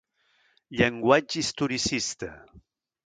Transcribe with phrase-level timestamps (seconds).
[0.79, 2.33] Llenguatge historicista.